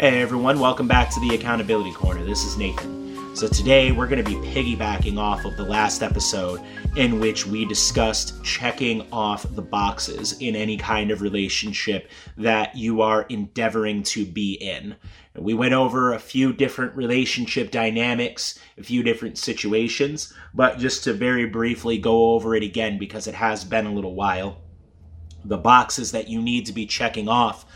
[0.00, 2.24] Hey everyone, welcome back to the Accountability Corner.
[2.24, 3.36] This is Nathan.
[3.36, 6.62] So today we're going to be piggybacking off of the last episode
[6.96, 13.02] in which we discussed checking off the boxes in any kind of relationship that you
[13.02, 14.96] are endeavoring to be in.
[15.36, 21.12] We went over a few different relationship dynamics, a few different situations, but just to
[21.12, 24.62] very briefly go over it again because it has been a little while.
[25.44, 27.66] The boxes that you need to be checking off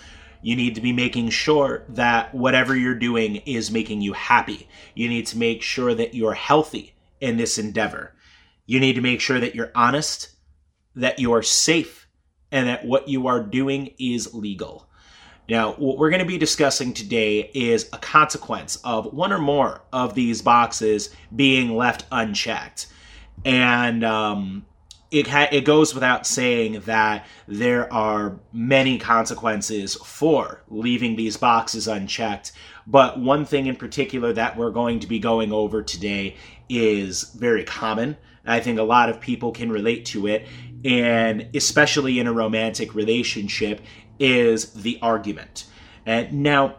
[0.45, 4.69] you need to be making sure that whatever you're doing is making you happy.
[4.95, 8.15] You need to make sure that you're healthy in this endeavor.
[8.67, 10.37] You need to make sure that you're honest,
[10.97, 12.07] that you are safe,
[12.53, 14.87] and that what you are doing is legal.
[15.49, 19.81] Now, what we're going to be discussing today is a consequence of one or more
[19.95, 22.89] of these boxes being left unchecked.
[23.47, 24.67] And um,
[25.15, 31.87] it ha- it goes without saying that there are many consequences for leaving these boxes
[31.87, 32.51] unchecked.
[32.85, 36.37] But one thing in particular that we're going to be going over today
[36.69, 38.17] is very common.
[38.45, 40.49] I think a lot of people can relate to it,
[40.85, 43.81] and especially in a romantic relationship,
[44.19, 45.67] is the argument.
[46.05, 46.75] And now,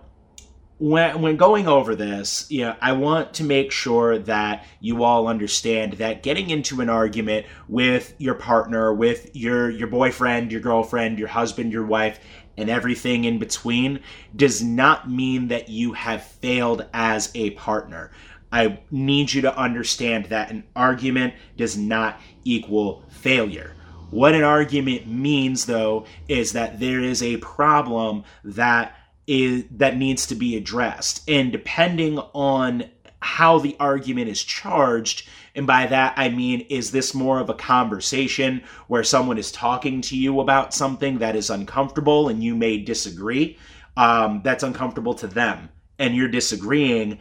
[0.78, 5.28] when when going over this, you know, I want to make sure that you all
[5.28, 11.18] understand that getting into an argument with your partner, with your your boyfriend, your girlfriend,
[11.18, 12.20] your husband, your wife,
[12.58, 14.02] and everything in between
[14.36, 18.12] does not mean that you have failed as a partner.
[18.52, 23.76] I need you to understand that an argument does not equal failure.
[24.12, 28.96] What an argument means though is that there is a problem that
[29.28, 31.24] is that needs to be addressed.
[31.28, 32.90] And depending on
[33.26, 37.56] how the argument is charged and by that i mean is this more of a
[37.56, 42.78] conversation where someone is talking to you about something that is uncomfortable and you may
[42.78, 43.58] disagree
[43.98, 47.18] um, that's uncomfortable to them and you're disagreeing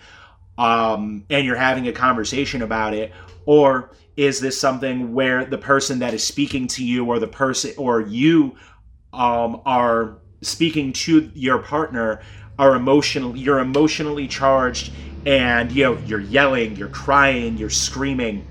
[0.59, 3.11] um, and you're having a conversation about it
[3.47, 7.73] or is this something where the person that is speaking to you or the person
[7.79, 8.55] or you
[9.15, 12.21] um, are speaking to your partner
[12.59, 14.93] are emotional you're emotionally charged
[15.27, 18.47] and you know you're yelling you're crying you're screaming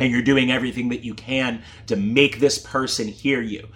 [0.00, 3.68] and you're doing everything that you can to make this person hear you.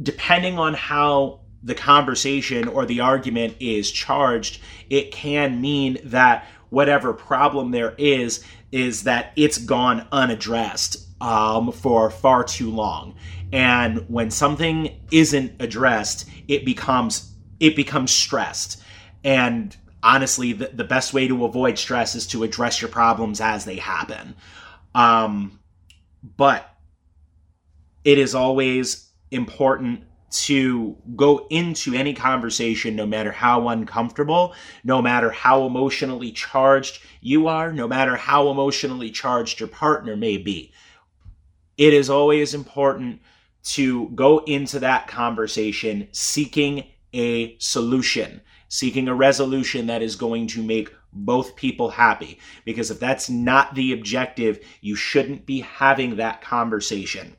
[0.00, 7.12] Depending on how the conversation or the argument is charged it can mean that whatever
[7.12, 13.14] problem there is is that it's gone unaddressed um, for far too long.
[13.52, 18.82] And when something isn't addressed it becomes it becomes stressed.
[19.24, 23.64] And honestly the, the best way to avoid stress is to address your problems as
[23.64, 24.34] they happen.
[24.94, 25.58] Um,
[26.36, 26.68] but
[28.04, 34.54] it is always important to go into any conversation, no matter how uncomfortable,
[34.84, 40.36] no matter how emotionally charged you are, no matter how emotionally charged your partner may
[40.36, 40.72] be.
[41.78, 43.22] It is always important
[43.62, 46.84] to go into that conversation seeking
[47.14, 52.38] a solution, seeking a resolution that is going to make both people happy.
[52.64, 57.36] Because if that's not the objective, you shouldn't be having that conversation.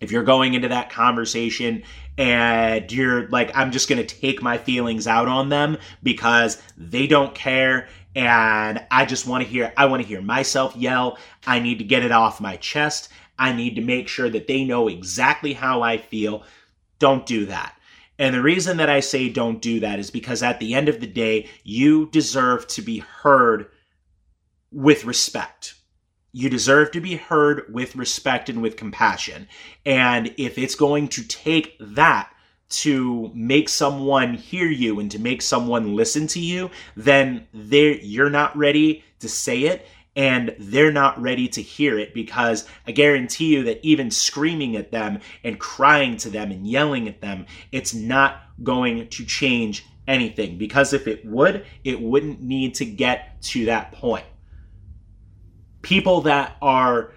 [0.00, 1.82] If you're going into that conversation
[2.18, 7.06] and you're like, I'm just going to take my feelings out on them because they
[7.06, 11.18] don't care and I just want to hear, I want to hear myself yell.
[11.46, 13.10] I need to get it off my chest.
[13.38, 16.42] I need to make sure that they know exactly how I feel.
[16.98, 17.74] Don't do that.
[18.18, 21.00] And the reason that I say don't do that is because at the end of
[21.00, 23.66] the day, you deserve to be heard
[24.72, 25.74] with respect.
[26.32, 29.48] You deserve to be heard with respect and with compassion.
[29.84, 32.30] And if it's going to take that
[32.68, 38.56] to make someone hear you and to make someone listen to you, then you're not
[38.56, 39.86] ready to say it
[40.16, 44.90] and they're not ready to hear it because I guarantee you that even screaming at
[44.90, 50.56] them and crying to them and yelling at them, it's not going to change anything
[50.56, 54.24] because if it would, it wouldn't need to get to that point.
[55.82, 57.12] People that are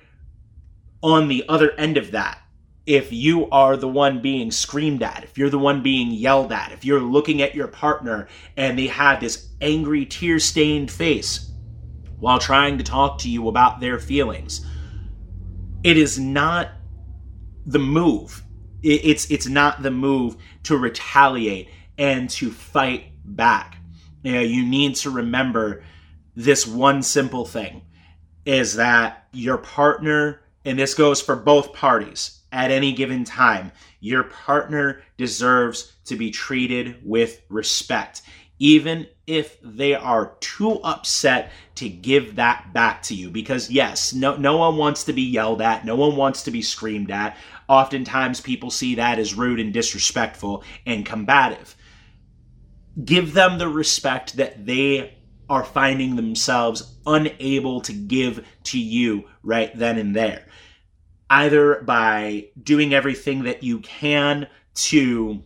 [1.01, 2.41] on the other end of that
[2.85, 6.71] if you are the one being screamed at, if you're the one being yelled at,
[6.71, 11.48] if you're looking at your partner and they have this angry, tear stained face
[12.19, 14.65] while trying to talk to you about their feelings,
[15.83, 16.69] it is not
[17.65, 18.43] the move.
[18.81, 23.77] It's it's not the move to retaliate and to fight back.
[24.23, 25.83] You, know, you need to remember
[26.35, 27.81] this one simple thing
[28.45, 33.71] is that your partner, and this goes for both parties, at any given time.
[33.99, 38.21] Your partner deserves to be treated with respect,
[38.59, 43.29] even if they are too upset to give that back to you.
[43.29, 46.61] Because, yes, no, no one wants to be yelled at, no one wants to be
[46.61, 47.37] screamed at.
[47.67, 51.75] Oftentimes, people see that as rude and disrespectful and combative.
[53.03, 55.15] Give them the respect that they
[55.49, 60.45] are finding themselves unable to give to you right then and there
[61.29, 65.43] either by doing everything that you can to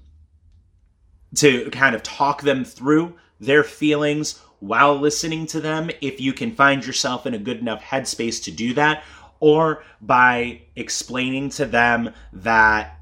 [1.35, 6.51] to kind of talk them through their feelings while listening to them if you can
[6.55, 9.03] find yourself in a good enough headspace to do that
[9.39, 12.97] or by explaining to them that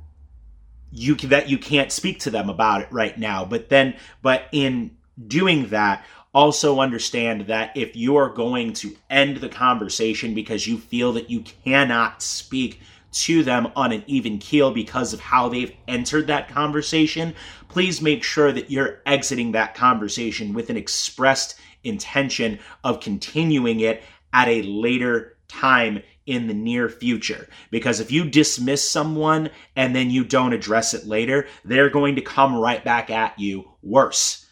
[0.91, 4.89] you that you can't speak to them about it right now but then but in
[5.27, 10.77] doing that also understand that if you are going to end the conversation because you
[10.77, 12.79] feel that you cannot speak
[13.11, 17.35] to them on an even keel because of how they've entered that conversation,
[17.71, 24.03] please make sure that you're exiting that conversation with an expressed intention of continuing it
[24.33, 27.47] at a later time in the near future.
[27.71, 32.21] Because if you dismiss someone and then you don't address it later, they're going to
[32.21, 34.45] come right back at you worse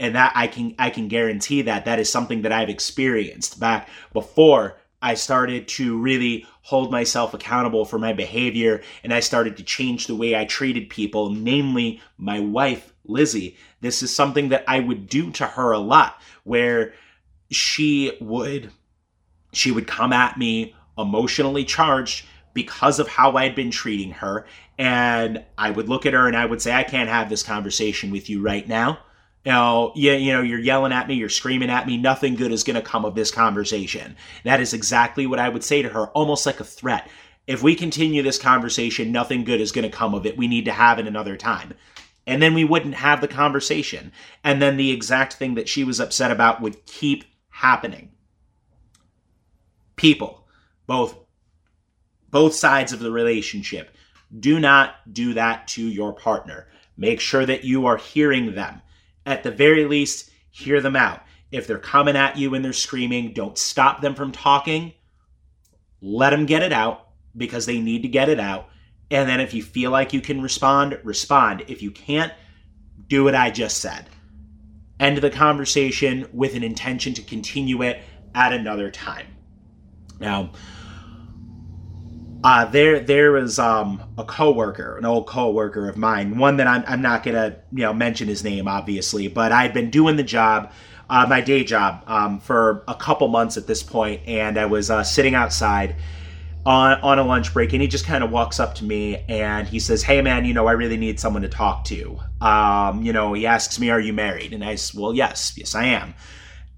[0.00, 3.88] and that I can I can guarantee that that is something that I've experienced back
[4.12, 9.64] before I started to really hold myself accountable for my behavior and I started to
[9.64, 13.56] change the way I treated people, namely my wife, Lizzie.
[13.80, 16.94] This is something that I would do to her a lot where
[17.50, 18.70] she would
[19.52, 24.46] she would come at me emotionally charged because of how I'd been treating her
[24.78, 28.10] and I would look at her and I would say I can't have this conversation
[28.10, 28.98] with you right now
[29.44, 32.52] you know, yeah, you know, you're yelling at me, you're screaming at me, nothing good
[32.52, 34.16] is going to come of this conversation.
[34.44, 37.10] That is exactly what I would say to her, almost like a threat.
[37.46, 40.36] If we continue this conversation, nothing good is going to come of it.
[40.36, 41.74] We need to have it another time.
[42.24, 44.12] And then we wouldn't have the conversation.
[44.44, 48.12] And then the exact thing that she was upset about would keep happening.
[49.96, 50.46] People,
[50.86, 51.18] both
[52.30, 53.94] both sides of the relationship,
[54.38, 56.66] do not do that to your partner.
[56.96, 58.80] Make sure that you are hearing them
[59.26, 61.22] at the very least, hear them out.
[61.50, 64.92] If they're coming at you and they're screaming, don't stop them from talking.
[66.00, 68.68] Let them get it out because they need to get it out.
[69.10, 71.64] And then if you feel like you can respond, respond.
[71.68, 72.32] If you can't,
[73.08, 74.08] do what I just said.
[74.98, 78.02] End the conversation with an intention to continue it
[78.34, 79.26] at another time.
[80.18, 80.52] Now,
[82.44, 86.82] uh, there there was um, a coworker, an old coworker of mine, one that I'm,
[86.86, 90.72] I'm not gonna you know mention his name obviously, but I'd been doing the job,
[91.08, 94.90] uh, my day job, um, for a couple months at this point, and I was
[94.90, 95.96] uh, sitting outside
[96.66, 99.68] on on a lunch break, and he just kind of walks up to me and
[99.68, 103.12] he says, "Hey man, you know I really need someone to talk to." Um, you
[103.12, 106.14] know, he asks me, "Are you married?" And I said, "Well, yes, yes I am."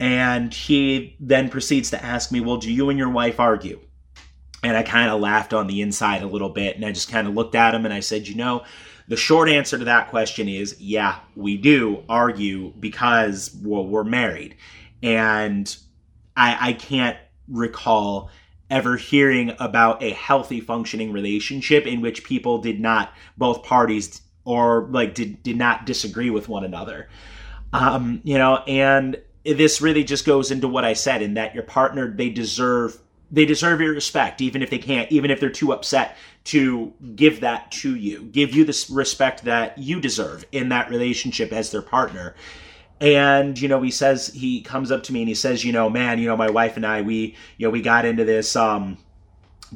[0.00, 3.80] And he then proceeds to ask me, "Well, do you and your wife argue?"
[4.64, 6.76] And I kind of laughed on the inside a little bit.
[6.76, 8.64] And I just kind of looked at him and I said, you know,
[9.06, 14.56] the short answer to that question is yeah, we do argue because well, we're married.
[15.02, 15.74] And
[16.36, 18.30] I, I can't recall
[18.70, 24.88] ever hearing about a healthy functioning relationship in which people did not, both parties or
[24.90, 27.08] like did, did not disagree with one another.
[27.72, 31.64] Um, you know, and this really just goes into what I said in that your
[31.64, 32.98] partner, they deserve
[33.34, 37.40] they deserve your respect, even if they can't, even if they're too upset to give
[37.40, 41.82] that to you, give you the respect that you deserve in that relationship as their
[41.82, 42.34] partner.
[43.00, 45.90] And, you know, he says, he comes up to me and he says, you know,
[45.90, 48.98] man, you know, my wife and I, we, you know, we got into this, um,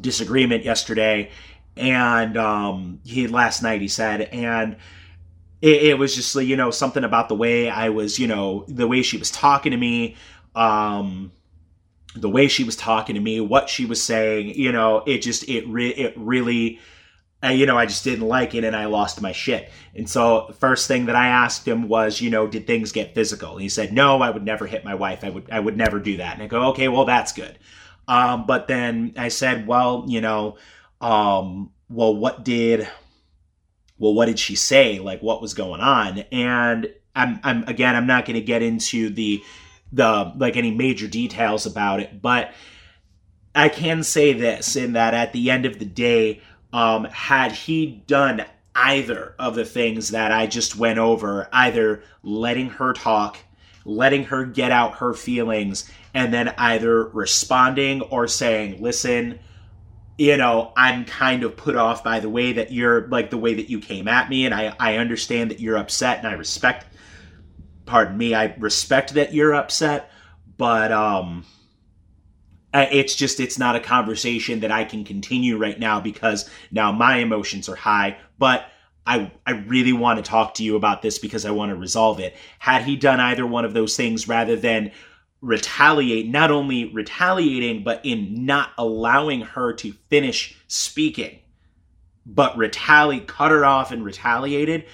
[0.00, 1.30] disagreement yesterday
[1.76, 4.76] and, um, he, last night he said, and,
[5.60, 8.86] it, it was just, you know, something about the way I was, you know, the
[8.86, 10.16] way she was talking to me,
[10.54, 11.32] um,
[12.14, 15.48] the way she was talking to me, what she was saying, you know, it just
[15.48, 16.80] it re- it really
[17.42, 19.70] uh, you know, I just didn't like it and I lost my shit.
[19.94, 23.14] And so the first thing that I asked him was, you know, did things get
[23.14, 23.52] physical?
[23.52, 25.22] And he said, "No, I would never hit my wife.
[25.22, 27.58] I would I would never do that." And I go, "Okay, well that's good."
[28.08, 30.56] Um, but then I said, "Well, you know,
[31.00, 32.88] um, well, what did
[33.98, 34.98] well, what did she say?
[34.98, 36.20] Like, what was going on?
[36.32, 39.42] And I'm, I'm again, I'm not going to get into the
[39.92, 42.52] the like any major details about it, but
[43.54, 46.40] I can say this in that at the end of the day,
[46.72, 52.70] um, had he done either of the things that I just went over, either letting
[52.70, 53.38] her talk,
[53.84, 59.40] letting her get out her feelings, and then either responding or saying, listen,
[60.18, 63.54] you know, I'm kind of put off by the way that you're like the way
[63.54, 66.86] that you came at me, and I, I understand that you're upset, and I respect
[67.88, 70.10] pardon me, I respect that you're upset,
[70.56, 71.44] but um
[72.74, 77.16] it's just it's not a conversation that I can continue right now because now my
[77.16, 78.66] emotions are high, but
[79.06, 82.20] I I really want to talk to you about this because I want to resolve
[82.20, 82.36] it.
[82.58, 84.92] Had he done either one of those things rather than
[85.40, 91.38] retaliate, not only retaliating, but in not allowing her to finish speaking,
[92.26, 94.84] but retaliate, cut her off and retaliated,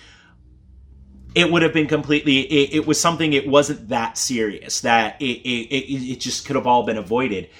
[1.34, 5.40] it would have been completely, it, it was something, it wasn't that serious, that it,
[5.42, 7.50] it, it just could have all been avoided.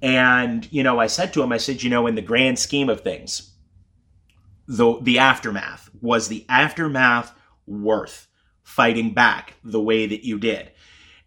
[0.00, 2.88] And, you know, I said to him, I said, you know, in the grand scheme
[2.88, 3.52] of things,
[4.66, 7.34] the, the aftermath, was the aftermath
[7.66, 8.28] worth
[8.62, 10.70] fighting back the way that you did?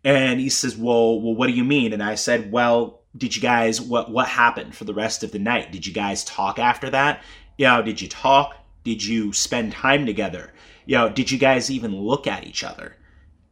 [0.03, 3.41] And he says, "Well, well, what do you mean?" And I said, "Well, did you
[3.41, 5.71] guys what what happened for the rest of the night?
[5.71, 7.23] Did you guys talk after that?
[7.57, 8.55] You know, did you talk?
[8.87, 10.53] Did you spend time together?
[10.85, 12.95] You know, did you guys even look at each other?"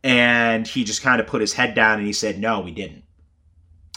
[0.01, 3.03] And he just kind of put his head down and he said, "No, we didn't."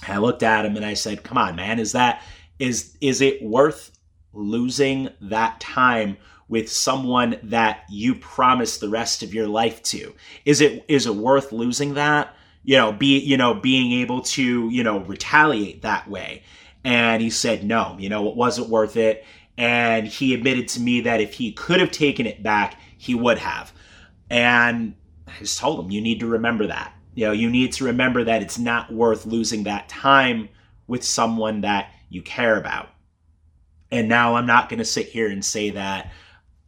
[0.09, 2.25] I looked at him and I said, "Come on, man, is that
[2.59, 3.93] is is it worth
[4.33, 6.17] losing that time
[6.49, 10.17] with someone that you promised the rest of your life to?
[10.45, 14.69] Is it is it worth losing that?" you know, be, you know, being able to,
[14.69, 16.43] you know, retaliate that way.
[16.83, 19.25] And he said, no, you know, it wasn't worth it.
[19.59, 23.39] And he admitted to me that if he could have taken it back, he would
[23.39, 23.73] have.
[24.31, 24.95] And
[25.27, 26.95] I just told him, you need to remember that.
[27.15, 30.49] You know, you need to remember that it's not worth losing that time
[30.87, 32.89] with someone that you care about.
[33.91, 36.13] And now I'm not going to sit here and say that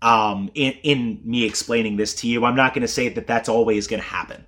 [0.03, 3.49] um, in, in me explaining this to you, I'm not going to say that that's
[3.49, 4.45] always going to happen.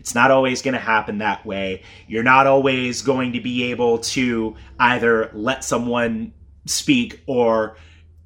[0.00, 1.82] It's not always going to happen that way.
[2.06, 6.34] You're not always going to be able to either let someone
[6.66, 7.76] speak or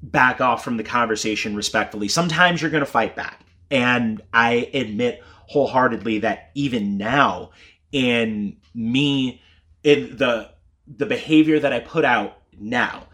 [0.03, 2.07] back off from the conversation respectfully.
[2.07, 3.41] Sometimes you're going to fight back.
[3.69, 7.51] And I admit wholeheartedly that even now,
[7.91, 9.41] in me,
[9.83, 10.51] in the
[10.87, 13.07] the behavior that I put out now,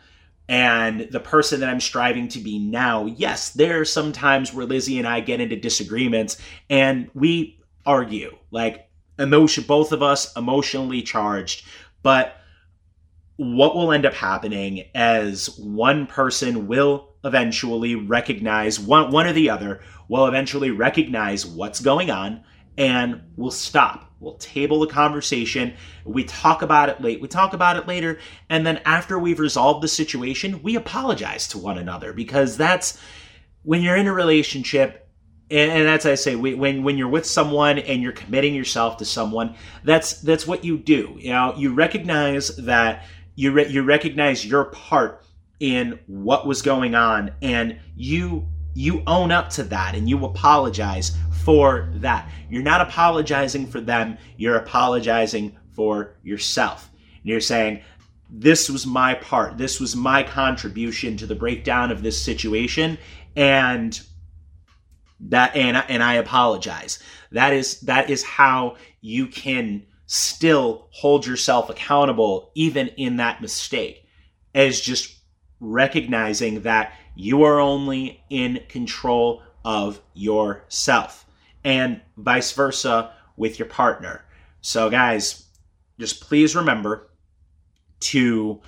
[0.49, 4.65] and the person that I'm striving to be now, yes, there are some times where
[4.65, 6.37] Lizzie and I get into disagreements
[6.69, 8.37] and we argue.
[8.49, 11.65] Like emotion, both of us emotionally charged,
[12.01, 12.36] but
[13.37, 19.49] what will end up happening as one person will eventually recognize one one or the
[19.49, 22.43] other will eventually recognize what's going on
[22.77, 24.11] and we'll stop.
[24.19, 25.75] We'll table the conversation.
[26.03, 27.21] We talk about it late.
[27.21, 28.19] We talk about it later.
[28.49, 32.99] And then after we've resolved the situation we apologize to one another because that's
[33.63, 35.03] when you're in a relationship
[35.49, 39.55] and, that's I say when when you're with someone and you're committing yourself to someone,
[39.83, 41.15] that's that's what you do.
[41.19, 43.05] You know, you recognize that
[43.37, 45.23] you re- you recognize your part
[45.59, 51.15] in what was going on, and you you own up to that and you apologize
[51.43, 52.29] for that.
[52.49, 56.89] You're not apologizing for them, you're apologizing for yourself.
[57.21, 57.81] And you're saying,
[58.29, 62.97] This was my part, this was my contribution to the breakdown of this situation,
[63.35, 63.99] and
[65.19, 66.99] that and and I apologize.
[67.31, 74.07] That is that is how you can still hold yourself accountable even in that mistake
[74.55, 75.19] as just
[75.59, 81.25] recognizing that you are only in control of yourself
[81.63, 84.23] and vice versa with your partner.
[84.61, 85.45] So guys,
[85.99, 87.09] just please remember
[87.99, 88.61] to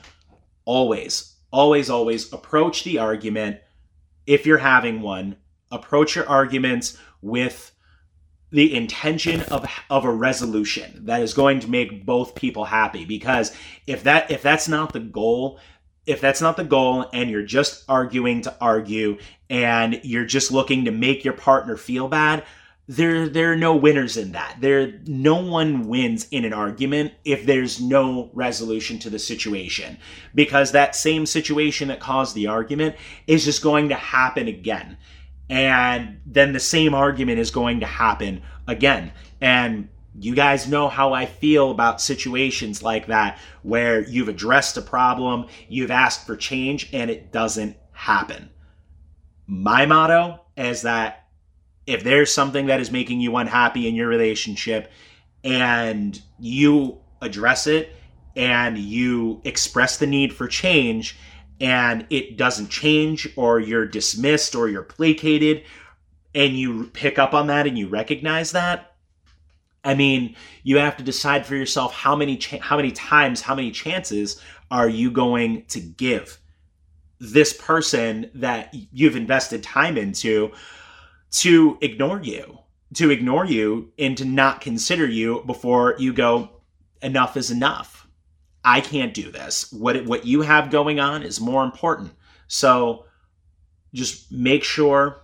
[0.65, 3.57] always always always approach the argument
[4.27, 5.35] if you're having one
[5.71, 7.71] approach your arguments with
[8.51, 13.05] the intention of of a resolution that is going to make both people happy.
[13.05, 13.55] Because
[13.87, 15.59] if that if that's not the goal
[16.05, 20.85] if that's not the goal and you're just arguing to argue and you're just looking
[20.85, 22.43] to make your partner feel bad
[22.89, 24.57] there there are no winners in that.
[24.59, 29.99] There no one wins in an argument if there's no resolution to the situation.
[30.33, 32.95] Because that same situation that caused the argument
[33.27, 34.97] is just going to happen again
[35.49, 39.11] and then the same argument is going to happen again.
[39.41, 39.89] And
[40.19, 45.47] you guys know how I feel about situations like that where you've addressed a problem,
[45.67, 48.49] you've asked for change, and it doesn't happen.
[49.47, 51.27] My motto is that
[51.87, 54.91] if there's something that is making you unhappy in your relationship
[55.43, 57.95] and you address it
[58.35, 61.17] and you express the need for change
[61.59, 65.63] and it doesn't change or you're dismissed or you're placated
[66.33, 68.95] and you pick up on that and you recognize that
[69.83, 73.71] i mean you have to decide for yourself how many how many times how many
[73.71, 76.39] chances are you going to give
[77.19, 80.51] this person that you've invested time into
[81.31, 82.59] to ignore you,
[82.95, 86.49] to ignore you and to not consider you before you go,
[87.01, 87.98] enough is enough.
[88.63, 89.71] I can't do this.
[89.71, 92.11] What what you have going on is more important.
[92.47, 93.05] So
[93.93, 95.21] just make sure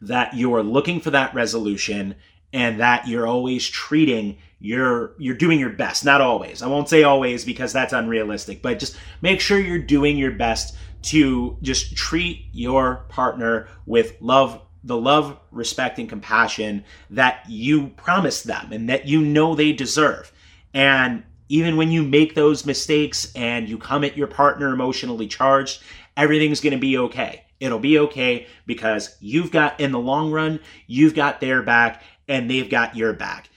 [0.00, 2.16] that you're looking for that resolution
[2.52, 7.02] and that you're always treating your you're doing your best not always i won't say
[7.02, 12.46] always because that's unrealistic but just make sure you're doing your best to just treat
[12.52, 19.06] your partner with love the love respect and compassion that you promised them and that
[19.06, 20.32] you know they deserve
[20.74, 25.82] and even when you make those mistakes and you come at your partner emotionally charged
[26.16, 30.58] everything's going to be okay it'll be okay because you've got in the long run
[30.86, 33.48] you've got their back and they've got your back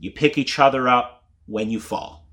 [0.00, 2.24] you pick each other up when you fall.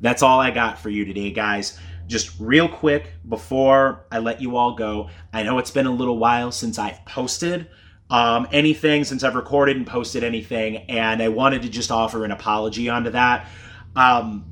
[0.00, 1.78] That's all I got for you today, guys.
[2.06, 6.18] Just real quick before I let you all go, I know it's been a little
[6.18, 7.68] while since I've posted
[8.10, 12.32] um, anything, since I've recorded and posted anything, and I wanted to just offer an
[12.32, 13.48] apology onto that.
[13.96, 14.44] Um,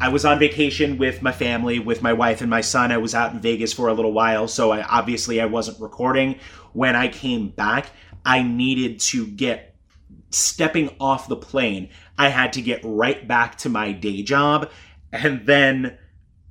[0.00, 2.92] I was on vacation with my family, with my wife and my son.
[2.92, 6.38] I was out in Vegas for a little while, so I, obviously I wasn't recording.
[6.72, 7.90] When I came back,
[8.24, 9.76] I needed to get
[10.30, 11.88] stepping off the plane,
[12.18, 14.70] I had to get right back to my day job.
[15.12, 15.96] And then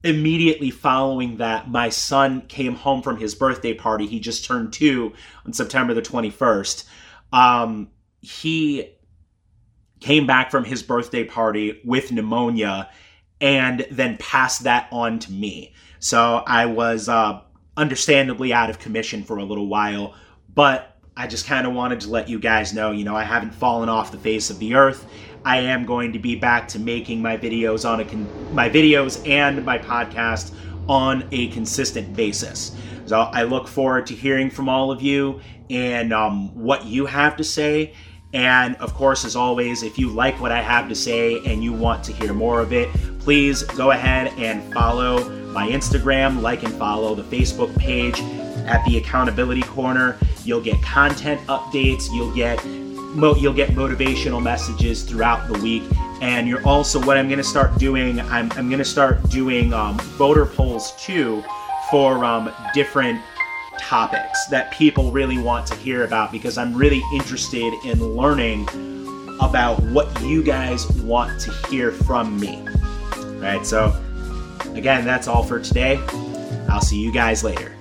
[0.04, 4.08] immediately following that, my son came home from his birthday party.
[4.08, 5.14] He just turned two
[5.46, 6.86] on September the 21st.
[7.34, 7.90] Um,
[8.22, 8.95] he
[10.06, 12.88] came back from his birthday party with pneumonia
[13.42, 15.74] and then passed that on to me.
[15.98, 17.42] So I was uh,
[17.76, 20.14] understandably out of commission for a little while,
[20.54, 23.56] but I just kind of wanted to let you guys know, you know, I haven't
[23.56, 25.08] fallen off the face of the earth.
[25.44, 29.28] I am going to be back to making my videos on a con- my videos
[29.28, 30.54] and my podcast
[30.88, 32.78] on a consistent basis.
[33.08, 35.42] So I look forward to hearing from all of you
[35.72, 37.96] and um, what you have to say.
[38.36, 41.72] And of course, as always, if you like what I have to say and you
[41.72, 46.74] want to hear more of it, please go ahead and follow my Instagram, like and
[46.74, 48.20] follow the Facebook page
[48.68, 50.18] at the Accountability Corner.
[50.44, 52.14] You'll get content updates.
[52.14, 55.84] You'll get you'll get motivational messages throughout the week.
[56.22, 58.20] And you're also what I'm going to start doing.
[58.20, 61.42] I'm, I'm going to start doing um, voter polls too
[61.90, 63.22] for um, different
[63.80, 68.68] topics that people really want to hear about because I'm really interested in learning
[69.42, 72.66] about what you guys want to hear from me.
[73.18, 73.94] All right, so
[74.74, 76.00] again, that's all for today.
[76.70, 77.75] I'll see you guys later.